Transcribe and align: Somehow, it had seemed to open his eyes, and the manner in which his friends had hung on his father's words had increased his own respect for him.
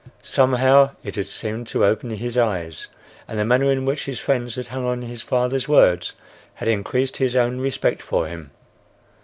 Somehow, 0.23 0.95
it 1.03 1.15
had 1.15 1.27
seemed 1.27 1.67
to 1.67 1.85
open 1.85 2.09
his 2.09 2.35
eyes, 2.35 2.87
and 3.27 3.37
the 3.37 3.45
manner 3.45 3.71
in 3.71 3.85
which 3.85 4.05
his 4.05 4.19
friends 4.19 4.55
had 4.55 4.65
hung 4.65 4.83
on 4.83 5.03
his 5.03 5.21
father's 5.21 5.67
words 5.67 6.15
had 6.55 6.67
increased 6.67 7.17
his 7.17 7.35
own 7.35 7.59
respect 7.59 8.01
for 8.01 8.25
him. 8.27 8.49